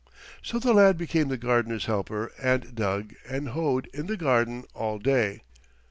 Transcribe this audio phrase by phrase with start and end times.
[0.41, 4.97] So the lad became the gardener's helper and dug and hoed in the garden all
[4.97, 5.43] day.